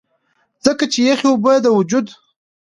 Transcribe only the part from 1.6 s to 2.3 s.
د وجود